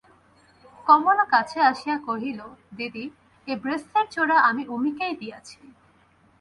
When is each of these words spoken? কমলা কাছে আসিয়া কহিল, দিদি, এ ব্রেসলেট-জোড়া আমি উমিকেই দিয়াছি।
কমলা 0.85 1.25
কাছে 1.25 1.57
আসিয়া 1.61 1.97
কহিল, 2.07 2.39
দিদি, 2.77 3.05
এ 3.47 3.53
ব্রেসলেট-জোড়া 3.55 4.37
আমি 4.49 4.63
উমিকেই 4.67 5.13
দিয়াছি। 5.21 5.59